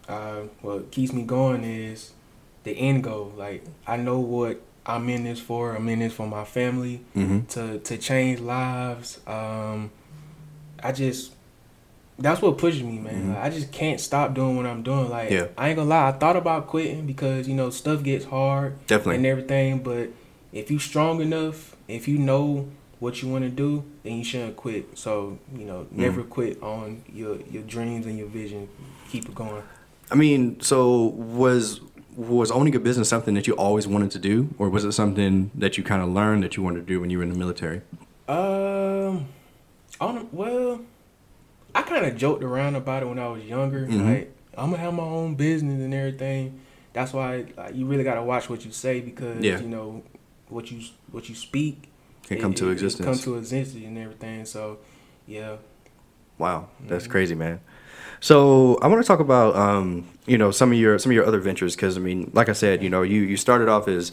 [0.09, 2.12] uh, what keeps me going is
[2.62, 3.33] the end goal.
[3.37, 5.75] Like, I know what I'm in this for.
[5.75, 7.03] I'm in this for my family.
[7.14, 7.47] Mm-hmm.
[7.47, 9.20] to to change lives.
[9.27, 9.90] Um,
[10.83, 11.33] I just
[12.18, 13.24] that's what pushes me, man.
[13.24, 13.29] Mhm.
[13.35, 15.11] Like, I just can't stop doing what I'm doing.
[15.11, 15.46] Like Yeah.
[15.59, 19.16] I ain't gonna lie, I thought about quitting because you know stuff gets hard Definitely.
[19.16, 19.79] and everything.
[19.81, 20.11] But
[20.53, 22.68] if you strong enough, if you know
[23.00, 24.96] what you want to do, then you shouldn't quit.
[24.96, 26.29] So you know, never Mm.
[26.31, 28.68] quit on your your dreams and your vision.
[29.11, 29.62] Keep it going.
[30.11, 31.81] I mean, so was
[32.16, 35.50] was owning a business something that you always wanted to do, or was it something
[35.57, 37.37] that you kind of learned that you wanted to do when you were in the
[37.38, 37.81] military?
[38.29, 39.27] Um,
[40.00, 40.81] on well,
[41.75, 43.87] I kind of joked around about it when I was younger.
[43.87, 44.05] Mhm.
[44.05, 46.61] Like I'm gonna have my own business and everything.
[46.93, 49.61] That's why like, you really gotta watch what you say because Yeah.
[49.61, 50.03] you know
[50.49, 51.89] what you what you speak
[52.27, 53.07] Can come to existence.
[53.07, 54.45] come to existence and everything.
[54.45, 54.79] So
[55.27, 55.57] yeah,
[56.39, 57.11] Wow, that's Mhm.
[57.11, 57.61] crazy, man.
[58.21, 61.27] So I want to talk about um, you know some of your some of your
[61.27, 64.13] other ventures because I mean, like I said, you know, you you started off as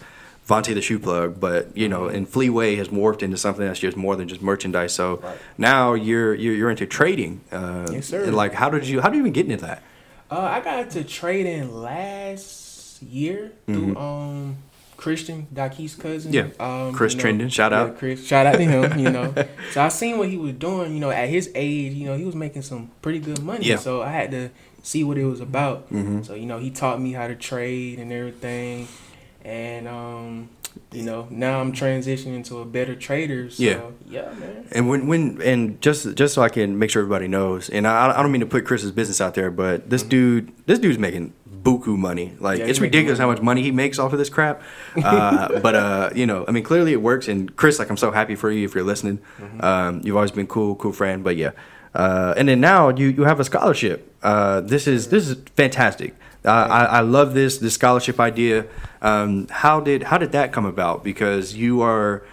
[0.51, 3.95] Vontae the shoe plug, but you know, and Fleeway has morphed into something that's just
[3.95, 4.93] more than just merchandise.
[4.93, 5.37] So Right.
[5.57, 7.41] now you're you're, you're into trading.
[7.51, 8.23] Uh, Yes, sir.
[8.25, 9.81] and, Like, how did you how did you even get into that?
[10.29, 14.57] uh, I got into trading last year through um
[14.97, 16.31] Christian Dake's cousin.
[16.31, 16.47] Yeah.
[16.59, 17.97] um, Chris you know, Trendon, shout Yeah, out.
[17.97, 18.25] Chris.
[18.25, 19.33] Shout out to him, you know.
[19.71, 22.23] so I seen what he was doing, you know, at his age, you know, he
[22.23, 23.65] was making some pretty good money.
[23.65, 23.77] Yeah.
[23.77, 24.49] So I had to
[24.83, 25.87] see what it was about.
[25.89, 28.87] hmm So, you know, he taught me how to trade and everything.
[29.45, 30.49] And um,
[30.91, 33.49] you know, now I'm transitioning to a better trader.
[33.49, 33.79] So Yeah.
[34.07, 34.65] yeah, man.
[34.71, 38.17] And when when and just just so I can make sure everybody knows, and I,
[38.17, 40.09] I don't mean to put Chris's business out there, but this Mhm.
[40.09, 42.33] dude this dude's making buku money.
[42.39, 44.61] Like Yeah, it's ridiculous how much money he makes off of this crap.
[45.03, 47.27] Uh, but uh, you know, I mean, clearly it works.
[47.27, 49.19] And Chris, like, I'm so happy for you if you're listening.
[49.39, 49.63] Mhm.
[49.63, 51.23] Um, you've always been cool, cool friend.
[51.23, 51.51] But yeah,
[51.93, 54.11] uh, and then now you you have a scholarship.
[54.23, 56.15] Uh, this is this is fantastic.
[56.43, 58.65] Uh, I, I love this this scholarship idea.
[59.01, 61.03] Um, how did how did that come about?
[61.03, 62.23] Because you are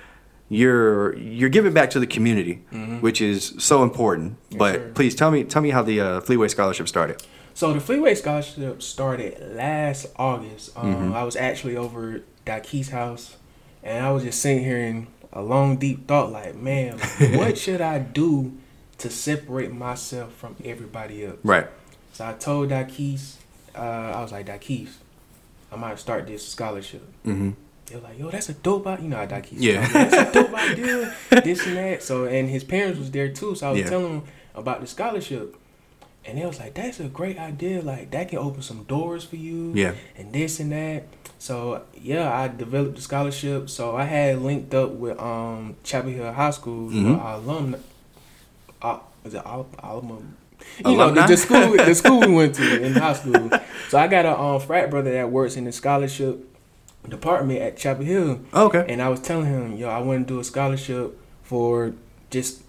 [0.49, 3.03] you're you're giving back to the community, Mhm.
[3.03, 4.37] which is so important.
[4.51, 4.91] Yes, but sir.
[4.95, 7.23] please tell me tell me how the uh, Fleeway scholarship started.
[7.55, 10.71] So the Fleeway Scholarship started last August.
[10.77, 11.15] Um, Mhm.
[11.15, 13.37] I was actually over at Dake's house,
[13.83, 16.99] and I was just sitting here in a long, deep thought, like, man,
[17.35, 18.53] what should I do
[18.99, 21.39] to separate myself from everybody else?
[21.43, 21.67] Right.
[22.13, 23.39] So I told Dake's,
[23.79, 24.99] uh, I was like, Dake's,
[25.73, 27.03] I might start this scholarship.
[27.25, 27.51] hmm
[27.87, 29.05] They were like, yo, that's a dope idea.
[29.05, 29.87] You know how Dake's Yeah.
[29.89, 31.15] That's a dope idea.
[31.45, 32.03] this and that.
[32.03, 33.55] So, and his parents was there too.
[33.55, 33.89] So I was Yeah.
[33.89, 34.23] telling him
[34.55, 35.57] about the scholarship.
[36.25, 37.81] And they was like, that's a great idea.
[37.81, 39.73] Like, that can open some doors for you.
[39.75, 39.95] Yeah.
[40.17, 41.05] And this and that.
[41.39, 43.71] So, yeah, I developed the scholarship.
[43.71, 47.19] So I had linked up with um Chapel Hill High School, Mhm.
[47.23, 47.79] our alumni.
[48.83, 50.27] Uh, is it al- alumni?
[50.85, 53.51] You know, the, the school the school we went to in high school.
[53.89, 56.45] So I got a um, frat brother that works in the scholarship
[57.09, 58.41] department at Chapel Hill.
[58.53, 58.85] Oh, okay.
[58.89, 61.95] And I was telling him, yo, I want to do a scholarship for
[62.31, 62.63] just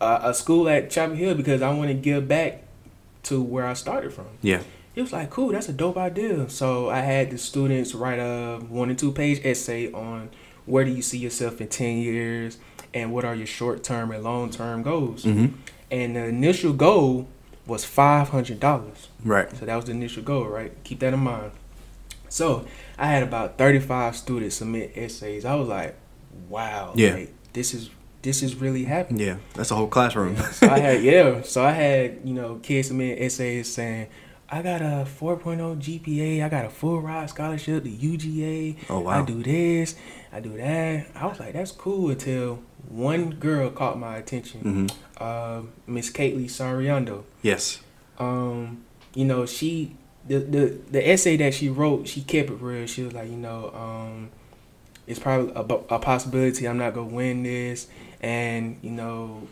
[0.00, 2.64] uh, a school at Chapel Hill because I want to give back
[3.24, 4.26] to where I started from.
[4.42, 4.62] Yeah.
[4.94, 6.48] He was like, cool, that's a dope idea.
[6.50, 10.30] So I had the students write a one and two page essay on
[10.66, 12.58] where do you see yourself in 10 years
[12.92, 15.24] and what are your short term and long term goals.
[15.24, 15.46] hmm
[15.90, 17.26] And the initial goal
[17.66, 19.08] was $500.
[19.24, 19.56] Right.
[19.56, 20.72] So that was the initial goal, right?
[20.84, 21.52] Keep that in mind.
[22.28, 22.64] So
[22.98, 25.44] I had about 35 students submit essays.
[25.44, 25.96] I was like,
[26.48, 27.14] wow, Yeah.
[27.14, 27.90] like, this is
[28.22, 29.26] this is really happening.
[29.26, 29.36] Yeah.
[29.54, 30.36] That's a whole classroom.
[30.36, 34.08] so I had yeah, so I had you know kids submit essays saying.
[34.52, 36.44] I got a 4.0 GPA.
[36.44, 38.78] I got a full ride scholarship to UGA.
[38.90, 39.22] Oh wow!
[39.22, 39.94] I do this.
[40.32, 41.06] I do that.
[41.14, 44.60] I was like, that's cool until one girl caught my attention.
[44.60, 44.86] hmm
[45.22, 47.80] Uh, Miss Caitley Sariando Yes.
[48.18, 48.82] um,
[49.14, 49.92] you know, she
[50.26, 52.86] the, the the essay that she wrote, she kept it real.
[52.86, 54.30] She was like, you know, um,
[55.06, 55.60] it's probably a,
[55.94, 57.88] a possibility I'm not gonna win this,
[58.22, 59.46] and you know,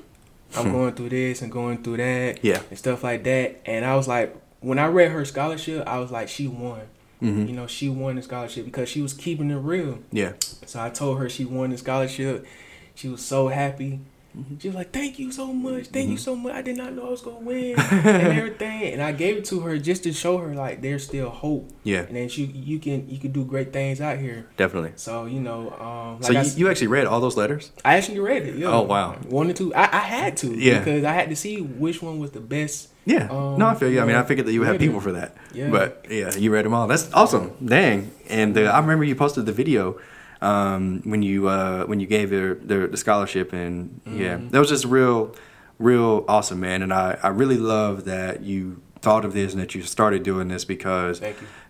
[0.56, 2.60] I'm going through this and going through that, Yeah.
[2.70, 3.60] and stuff like that.
[3.66, 6.80] And I was like, when I read her scholarship, I was like, she won.
[7.22, 7.46] Mm-hmm.
[7.46, 9.98] You know, she won the scholarship because she was keeping it real.
[10.12, 10.32] Yeah.
[10.66, 12.46] So I told her she won the scholarship.
[12.98, 14.00] She was so happy.
[14.37, 14.58] Mm-hmm.
[14.61, 16.52] She was like, "Thank you so much, thank you so much.
[16.52, 18.06] I did not know I was gonna win and
[18.38, 21.70] everything." And I gave it to her just to show her like there's still hope,
[21.82, 22.00] Yeah.
[22.00, 24.46] and then you you can you can do great things out here.
[24.58, 24.92] Definitely.
[24.96, 27.72] So you know, um, like So you, s- you actually read all those letters?
[27.84, 28.56] I actually read it.
[28.56, 28.68] Yeah.
[28.68, 29.14] Oh, wow.
[29.28, 29.74] One or two.
[29.74, 30.48] I, I had to.
[30.52, 30.78] Yeah.
[30.80, 32.90] Because I had to see which one was the best.
[33.06, 33.28] Yeah.
[33.30, 34.02] Um, no, I feel you.
[34.02, 35.34] I mean, I figured that you would have people for that.
[35.54, 35.70] Yeah.
[35.70, 36.87] But yeah, you read them all.
[36.87, 37.52] That's awesome.
[37.64, 38.11] Dang.
[38.28, 39.98] And uh, I remember you posted the video
[40.40, 44.48] um, when you uh, when you gave her the, the scholarship, and yeah, Mm-hmm.
[44.51, 45.35] that was just real,
[45.79, 46.83] real awesome, man.
[46.83, 50.48] And I I really love that you thought of this and that you started doing
[50.48, 51.20] this because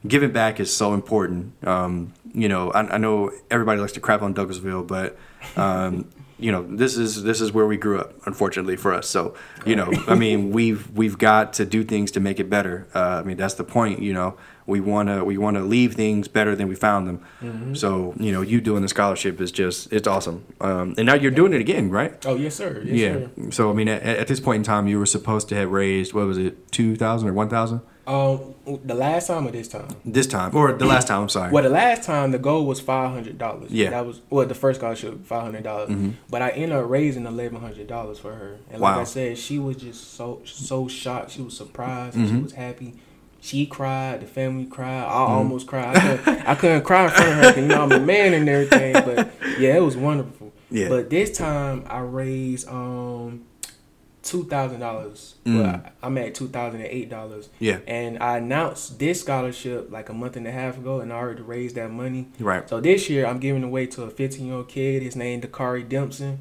[0.06, 1.52] giving back is so important.
[1.66, 5.18] Um, you know, I, I know everybody likes to crap on Douglasville, but
[5.56, 9.08] um, you know, this is this is where we grew up, unfortunately for us.
[9.08, 9.34] So,
[9.66, 12.86] you know, I mean, we've we've got to do things to make it better.
[12.94, 14.00] Uh, I mean, that's the point.
[14.00, 17.24] You know, we wanna we wanna leave things better than we found them.
[17.42, 17.74] Mm-hmm.
[17.74, 20.46] So, you know, you doing the scholarship is just it's awesome.
[20.60, 22.24] Um, and now you're doing it again, right?
[22.24, 22.82] Oh yes, sir.
[22.84, 23.12] Yes, yeah.
[23.12, 23.50] Sir.
[23.50, 26.12] So, I mean, at, at this point in time, you were supposed to have raised
[26.14, 27.80] what was it, two thousand or one thousand?
[28.08, 29.88] Um, the last time or this time?
[30.04, 31.22] This time, or the last time?
[31.22, 31.52] I'm sorry.
[31.52, 33.70] Well, the last time the goal was five hundred dollars.
[33.70, 33.90] Yeah.
[33.90, 35.90] that was well the first scholarship five hundred dollars.
[35.90, 36.14] Mhm.
[36.30, 38.56] But I ended up raising eleven hundred dollars for her.
[38.70, 39.00] And like Wow.
[39.02, 41.32] I said, she was just so so shocked.
[41.32, 42.16] She was surprised.
[42.16, 42.94] and She was happy.
[43.40, 44.22] She cried.
[44.22, 45.04] The family cried.
[45.04, 45.96] I almost cried.
[45.96, 47.42] I couldn't, I couldn't cry in front of her.
[47.52, 48.94] 'cause, you know I'm a man and everything.
[48.94, 50.52] But yeah, it was wonderful.
[50.70, 50.88] Yeah.
[50.88, 53.44] But this time I raised um
[54.22, 55.34] two thousand dollars.
[55.44, 55.90] Mm.
[56.02, 57.48] I'm at two thousand and eight dollars.
[57.58, 57.78] yeah.
[57.86, 61.42] And I announced this scholarship like a month and a half ago, and I already
[61.42, 62.28] raised that money.
[62.38, 62.68] Right.
[62.68, 65.02] So this year, I'm giving away to a 15 year old kid.
[65.02, 66.38] His name Dakari Dempson.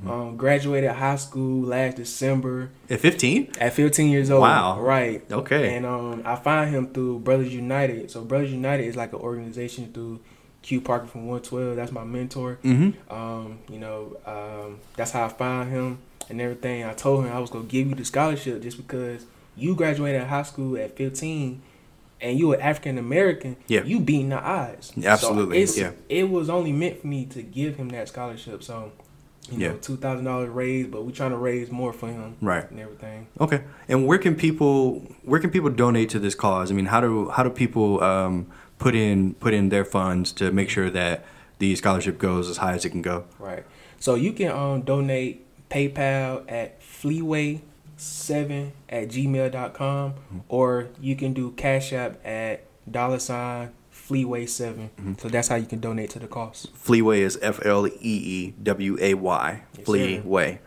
[0.00, 0.10] Mm-hmm.
[0.10, 3.54] Um, graduated high school last December At 15?
[3.58, 4.42] at 15 years old.
[4.42, 4.80] Wow.
[4.80, 5.24] Right.
[5.30, 5.74] Okay.
[5.74, 8.08] And um, I find him through Brothers United.
[8.10, 10.20] So Brothers United is like an organization through
[10.62, 11.74] Q Parker from 112.
[11.74, 12.60] That's my mentor.
[12.62, 13.12] Mm-hmm.
[13.12, 15.98] Um, you know, um, that's how I found him
[16.30, 16.84] and everything.
[16.84, 20.42] I told him I was gonna give you the scholarship just because you graduated high
[20.42, 21.60] school at 15
[22.20, 23.56] and you were African American.
[23.66, 23.84] Yeah.
[23.84, 24.92] You beating the odds.
[25.02, 25.90] Absolutely, So yeah.
[26.08, 28.62] It was only meant for me to give him that scholarship.
[28.62, 28.92] So,
[29.50, 29.68] you Yeah.
[29.68, 32.68] know, two thousand dollars raised, but we're trying to raise more for him Right.
[32.70, 33.28] and everything.
[33.40, 33.62] Okay.
[33.88, 36.70] And where can people where can people donate to this cause?
[36.70, 38.46] I mean, how do how do people um,
[38.78, 41.24] put in put in their funds to make sure that
[41.60, 43.24] the scholarship goes as high as it can go?
[43.38, 43.64] Right.
[44.00, 50.38] So you can um donate PayPal at fleeway7 at gmail.com mm-hmm.
[50.48, 54.74] or you can do Cash App at dollar sign fleeway7.
[54.74, 55.12] Mm-hmm.
[55.18, 56.68] So that's how you can donate to the cause.
[56.76, 59.62] Fleeway is F L E E W A Y.
[59.76, 60.58] Yes, Fleeway.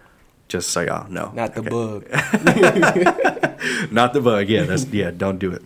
[0.47, 1.31] Just so y'all know.
[1.33, 1.69] Not the Okay.
[1.69, 2.05] bug.
[3.91, 4.49] Not the bug.
[4.49, 5.11] Yeah, that's yeah.
[5.11, 5.63] Don't do it.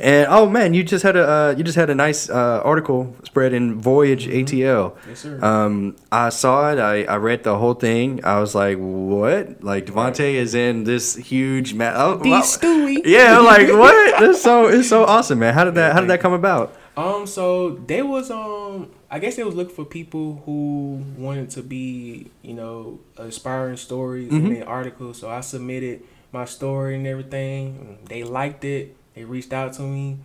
[0.00, 3.16] And oh man, you just had a uh, you just had a nice uh, article
[3.24, 4.94] spread in Voyage ATL.
[5.08, 5.38] Yes, sir.
[5.44, 6.78] Um, I saw it.
[6.78, 8.24] I, I read the whole thing.
[8.24, 9.62] I was like, what?
[9.64, 12.42] Like Devonte is in this huge ma- oh, wow.
[12.42, 13.02] Stewie.
[13.04, 14.22] Yeah, like what?
[14.22, 15.54] It's so it's so awesome, man.
[15.54, 16.74] How did that How did that come about?
[16.96, 21.62] Um, so they was um, I guess they was looking for people who wanted to
[21.62, 24.46] be, you know, inspiring stories Mhm.
[24.46, 25.14] in their article.
[25.14, 27.98] So I submitted my story and everything.
[28.08, 28.94] They liked it.
[29.18, 30.18] They reached out to me,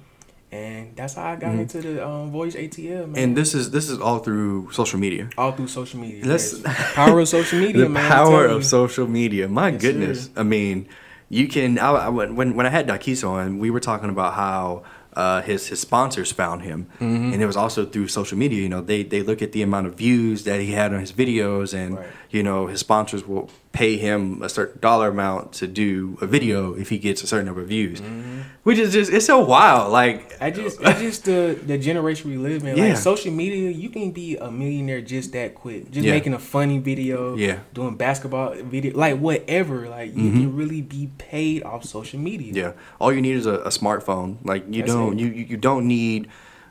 [0.52, 1.62] and that's how I got Mhm.
[1.62, 3.24] into the um Voyage ATL, man.
[3.24, 5.30] And this is this is all through social media.
[5.36, 6.22] all through social media.
[6.22, 6.94] That's- yes.
[6.94, 8.08] power of social media, the man.
[8.08, 8.68] Power of you.
[8.80, 9.48] social media.
[9.48, 10.24] My Yes, goodness.
[10.26, 10.30] sir.
[10.38, 10.86] I mean,
[11.30, 11.80] you can.
[11.80, 14.84] I, I, when when I had Dakis on, we were talking about how.
[15.16, 17.34] Uh, his his sponsors found him, Mhm.
[17.34, 18.60] and it was also through social media.
[18.66, 21.12] You know, they they look at the amount of views that he had on his
[21.14, 22.08] videos, and Right.
[22.32, 26.76] you know his sponsors will pay him a certain dollar amount to do a video
[26.76, 28.42] if he gets a certain number of views, Mm-hmm.
[28.62, 29.92] which is just it's so wild.
[29.92, 32.78] Like I just, it's just the the generation we live in.
[32.78, 32.90] Yeah.
[32.90, 35.90] Like social media, you can be a millionaire just that quick.
[35.90, 36.14] Just Yeah.
[36.14, 37.60] making a funny video, Yeah.
[37.74, 39.90] doing basketball video, like whatever.
[39.90, 40.34] Like you Mhm.
[40.34, 42.54] can really be paid off social media.
[42.54, 44.38] Yeah, all you need is a, a smartphone.
[44.46, 45.22] Like you That's don't it.
[45.24, 46.28] you you don't need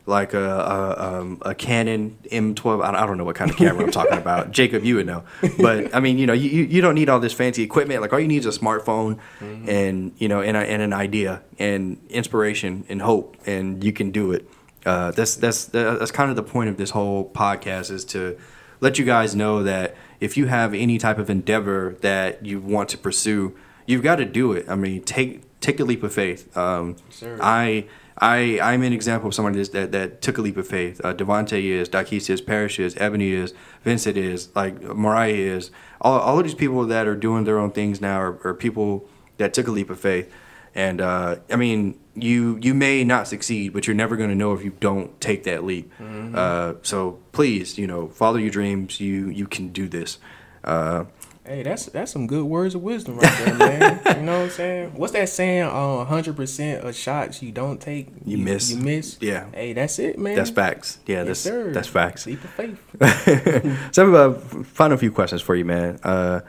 [0.07, 2.83] like a a, um, a Canon M12.
[2.83, 4.51] I don't, know what kind of camera I'm talking about.
[4.59, 5.23] Jacob, you would know.
[5.61, 8.01] But I mean, you know, you, you don't need all this fancy equipment.
[8.01, 9.69] Like all you need is a smartphone Mm-hmm.
[9.69, 14.11] and you know and, a, and an idea and inspiration and hope, and you can
[14.11, 14.49] do it.
[14.85, 18.37] Uh, that's that's that's kind of the point of this whole podcast is to
[18.81, 22.89] let you guys know that if you have any type of endeavor that you want
[22.89, 24.69] to pursue, you've got to do it.
[24.69, 26.57] I mean, take take a leap of faith.
[26.57, 26.97] Um.
[27.41, 27.87] I
[28.19, 31.01] I I'm an example of somebody that that took a leap of faith.
[31.05, 35.71] Uh, Devonte is, Dakis is, Parrish is, Ebony is, Vincent is, like Mariah is.
[36.01, 39.09] All all of these people that are doing their own things now are, are people
[39.39, 40.33] that took a leap of faith.
[40.75, 44.53] And uh, I mean, you you may not succeed, but you're never going to know
[44.53, 45.93] if you don't take that leap.
[45.99, 46.35] Mm-hmm.
[46.35, 49.01] Uh, so please, you know, follow your dreams.
[49.01, 50.19] You you can do this.
[50.65, 51.05] Uh,
[51.45, 54.01] Hey, that's that's some good words of wisdom right there, man.
[54.17, 54.93] you know what I'm saying?
[54.95, 55.65] What's that saying?
[55.65, 58.71] Uh, hundred percent of shots you don't take, you, you, miss.
[58.71, 59.19] You miss.
[59.21, 59.47] Yeah.
[59.53, 60.37] Hey, that's it, man.
[60.37, 61.01] That's facts.
[61.05, 61.73] Yeah, yes, that's sir.
[61.73, 62.27] that's facts.
[62.27, 63.89] Leap of faith.
[63.93, 65.99] so, uh, final few questions for you, man.
[66.05, 66.43] Uh,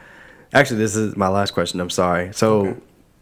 [0.53, 1.79] actually, this is my last question.
[1.79, 2.31] I'm sorry.
[2.31, 2.79] So, okay.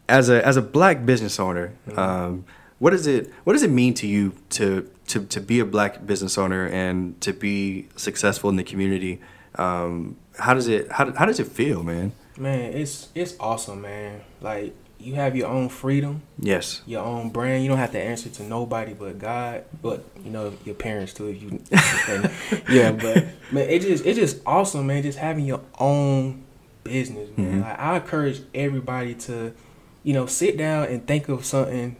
[0.09, 1.97] as a as a black business owner, mm-hmm.
[1.97, 2.45] um,
[2.79, 6.05] what does it what does it mean to you to to to be a black
[6.05, 9.21] business owner and to be successful in the community?
[9.55, 12.13] Um, how does it how, how does it feel, man?
[12.37, 14.21] Man, it's it's awesome, man.
[14.39, 16.21] Like you have your own freedom.
[16.39, 16.81] Yes.
[16.85, 17.63] Your own brand.
[17.63, 21.27] You don't have to answer to nobody but God, but you know your parents too.
[21.27, 21.61] If you,
[22.73, 25.03] yeah, but man, it just it's just awesome, man.
[25.03, 26.43] Just having your own
[26.83, 27.47] business, man.
[27.47, 27.61] Mm-hmm.
[27.61, 29.53] Like I encourage everybody to,
[30.03, 31.95] you know, sit down and think of something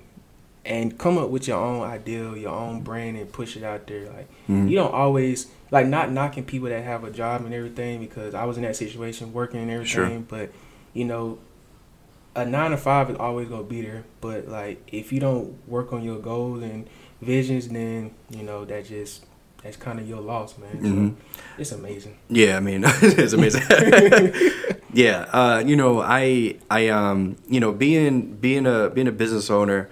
[0.66, 4.06] and come up with your own ideal, your own brand, and push it out there.
[4.06, 4.68] Like mm-hmm.
[4.68, 8.46] you don't always like not knocking people that have a job and everything because I
[8.46, 10.10] was in that situation working and everything.
[10.10, 10.20] Sure.
[10.28, 10.52] But
[10.94, 11.40] you know,
[12.36, 14.04] a nine to five is always gonna be there.
[14.20, 16.88] But like if you don't work on your goals and
[17.22, 19.26] visions, then you know that just
[19.64, 20.76] that's kind of your loss, man.
[20.76, 21.08] Mm-hmm.
[21.08, 21.16] So
[21.58, 22.18] it's amazing.
[22.30, 23.64] Yeah, I mean, it's amazing.
[24.94, 29.50] yeah, uh, you know, I I um you know being being a being a business
[29.50, 29.90] owner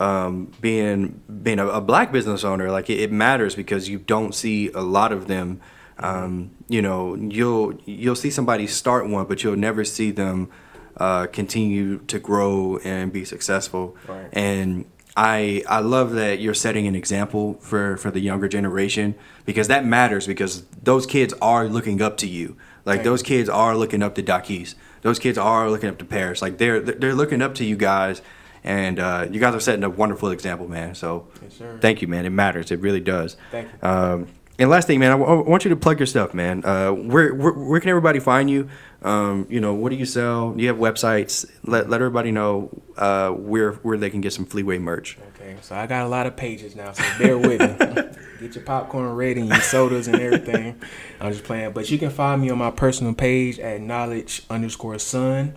[0.00, 4.34] um, being being a, a, black business owner, like it, it, matters because you don't
[4.34, 5.60] see a lot of them.
[5.98, 10.50] Um, you know, you'll you'll see somebody start one, but you'll never see them
[10.96, 13.96] uh, continue to grow and be successful.
[14.08, 14.28] Right.
[14.32, 19.68] And I I love that you're setting an example for for the younger generation because
[19.68, 22.56] that matters because those kids are looking up to you.
[22.86, 23.04] Like right.
[23.04, 24.74] those kids are looking up to Dakis.
[25.02, 26.40] Those kids are looking up to Parrish.
[26.40, 28.22] Like they're they're looking up to you guys
[28.64, 30.94] and uh, you guys are setting a wonderful example, man.
[30.94, 32.24] So yes, thank you, man.
[32.26, 32.70] It matters.
[32.70, 33.36] It really does.
[33.50, 33.88] Thank you.
[33.88, 36.64] Um, and last thing, man, I, w- I want you to plug your stuff, man.
[36.64, 38.68] Uh, where, where, where can everybody find you?
[39.02, 40.52] Um, you know, what do you sell?
[40.52, 41.50] Do you have websites?
[41.64, 45.18] Let let everybody know uh, where where they can get some Fleeway merch.
[45.34, 48.02] Okay, so I got a lot of pages now, so bear with me.
[48.40, 50.80] get your popcorn ready and your sodas and everything.
[51.20, 54.98] I'm just playing, but you can find me on my personal page at knowledge underscore
[55.00, 55.56] son.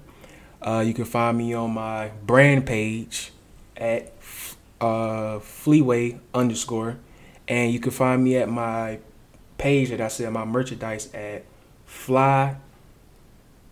[0.65, 3.31] Uh, you can find me on my brand page
[3.77, 4.11] at
[4.81, 6.97] uh, Fleeway underscore,
[7.47, 8.97] and you can find me at my
[9.59, 11.45] page that I said my merchandise at
[11.85, 12.55] Fly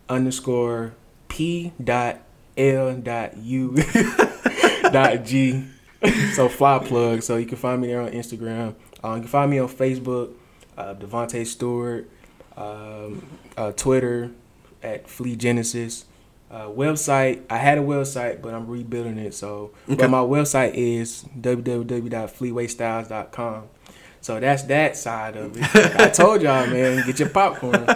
[0.07, 0.93] underscore
[1.27, 2.19] P dot
[2.55, 3.75] L dot U
[4.83, 5.65] dot G.
[6.33, 7.23] so fly plug.
[7.23, 8.75] So you can find me there on Instagram.
[9.03, 10.33] Um, you can find me on Facebook,
[10.77, 12.09] uh, Devonte Steward,
[12.57, 13.25] um,
[13.57, 14.31] uh, Twitter
[14.81, 16.05] at Flea Genesis.
[16.53, 19.33] Uh, website, I had a website, but I'm rebuilding it.
[19.33, 19.95] So, okay.
[19.95, 23.63] but my website is www.fleewaystyles.com.
[24.21, 25.75] So that's that side of it.
[25.99, 27.87] I told y'all, man, get your popcorn.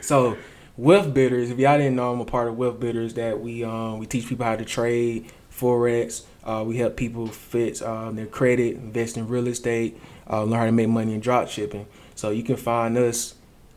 [0.00, 0.38] So,
[0.78, 3.12] Wealth Builders, if y'all didn't know, I'm a part of Wealth Builders.
[3.14, 6.22] That we um we teach people how to trade forex.
[6.44, 10.00] Uh, we help people fix um, their credit, invest in real estate,
[10.30, 11.84] uh, learn how to make money in drop shipping.
[12.14, 13.34] So you can find us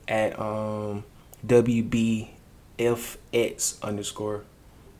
[0.08, 1.04] at um,
[1.46, 2.30] WB
[2.78, 4.44] FX underscore.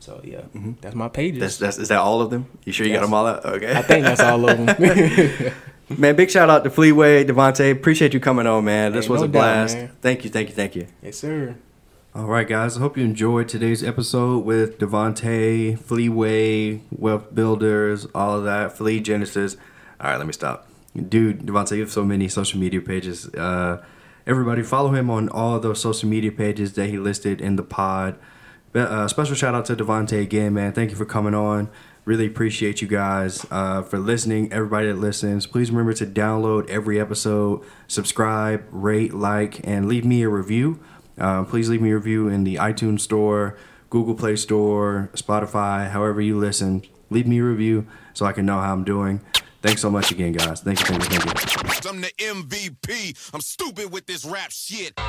[0.00, 0.72] So yeah, mm-hmm.
[0.80, 1.40] that's my pages.
[1.40, 2.46] That's, that's is that all of them?
[2.64, 3.00] You sure you yes.
[3.00, 3.44] got them all out?
[3.44, 3.74] Okay.
[3.74, 5.52] I think that's all of them.
[5.98, 7.72] man, big shout out to Fleeway, Devonte.
[7.72, 8.92] Appreciate you coming on, man.
[8.92, 9.76] This hey, was no a blast.
[9.76, 10.86] Doubt, thank you, thank you, thank you.
[11.02, 11.56] Yes, sir.
[12.14, 12.76] All right, guys.
[12.76, 19.00] I hope you enjoyed today's episode with Devonte, Fleeway, Wealth Builders, all of that, Flea
[19.00, 19.56] Genesis.
[20.00, 20.68] All right, let me stop.
[20.94, 23.28] Dude, Devonte, you have so many social media pages.
[23.34, 23.84] Uh,
[24.26, 28.18] everybody follow him on all those social media pages that he listed in the pod.
[28.74, 30.72] Uh, special shout out to Devonte again, man.
[30.72, 31.70] Thank you for coming on.
[32.04, 34.52] Really appreciate you guys uh, for listening.
[34.52, 40.22] Everybody that listens, please remember to download every episode, subscribe, rate, like, and leave me
[40.22, 40.78] a review.
[41.18, 43.56] Uh, please leave me a review in the iTunes Store,
[43.90, 46.82] Google Play Store, Spotify, however you listen.
[47.08, 49.20] Leave me a review so I can know how I'm doing.
[49.66, 50.60] Thanks so much again, guys.
[50.60, 51.90] Thank you, thank you, thank you.
[51.90, 53.32] I'm the MVP.
[53.34, 54.96] I'm stupid with this rap shit.
[54.96, 55.04] Here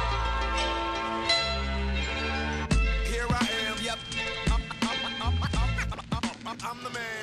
[3.30, 4.00] I am, yep.
[4.48, 5.34] I'm, I'm,
[6.48, 7.17] I'm, I'm the man.